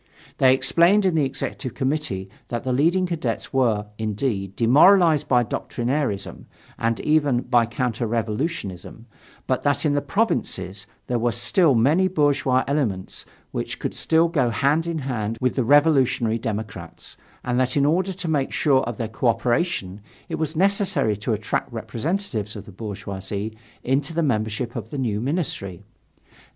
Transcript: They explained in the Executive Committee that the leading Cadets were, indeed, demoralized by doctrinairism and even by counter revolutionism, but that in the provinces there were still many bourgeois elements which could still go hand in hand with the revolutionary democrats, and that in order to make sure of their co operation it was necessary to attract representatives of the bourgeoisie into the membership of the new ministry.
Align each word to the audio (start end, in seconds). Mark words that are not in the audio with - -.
They 0.39 0.51
explained 0.55 1.05
in 1.05 1.13
the 1.13 1.25
Executive 1.25 1.75
Committee 1.75 2.27
that 2.47 2.63
the 2.63 2.73
leading 2.73 3.05
Cadets 3.05 3.53
were, 3.53 3.85
indeed, 3.99 4.55
demoralized 4.55 5.27
by 5.27 5.43
doctrinairism 5.43 6.45
and 6.79 6.99
even 7.01 7.41
by 7.43 7.67
counter 7.67 8.07
revolutionism, 8.07 9.05
but 9.45 9.61
that 9.61 9.85
in 9.85 9.93
the 9.93 10.01
provinces 10.01 10.87
there 11.05 11.19
were 11.19 11.31
still 11.31 11.75
many 11.75 12.07
bourgeois 12.07 12.63
elements 12.67 13.27
which 13.51 13.77
could 13.77 13.93
still 13.93 14.27
go 14.27 14.49
hand 14.49 14.87
in 14.87 14.97
hand 14.97 15.37
with 15.39 15.53
the 15.53 15.63
revolutionary 15.63 16.39
democrats, 16.39 17.15
and 17.43 17.59
that 17.59 17.77
in 17.77 17.85
order 17.85 18.11
to 18.11 18.27
make 18.27 18.51
sure 18.51 18.81
of 18.85 18.97
their 18.97 19.07
co 19.07 19.27
operation 19.27 20.01
it 20.29 20.39
was 20.39 20.55
necessary 20.55 21.15
to 21.17 21.31
attract 21.33 21.71
representatives 21.71 22.55
of 22.55 22.65
the 22.65 22.71
bourgeoisie 22.71 23.55
into 23.83 24.15
the 24.15 24.23
membership 24.23 24.75
of 24.75 24.89
the 24.89 24.97
new 24.97 25.21
ministry. 25.21 25.83